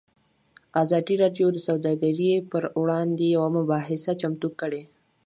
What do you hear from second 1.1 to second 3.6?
راډیو د سوداګري پر وړاندې یوه